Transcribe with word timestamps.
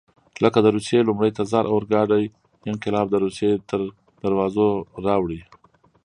لکه 0.43 0.59
د 0.61 0.67
روسیې 0.75 0.99
لومړي 1.07 1.31
تزار 1.39 1.65
اورګاډی 1.73 2.23
انقلاب 2.71 3.07
د 3.11 3.15
روسیې 3.25 3.51
تر 3.69 3.79
دروازو 4.23 4.67
راوړي. 5.05 5.41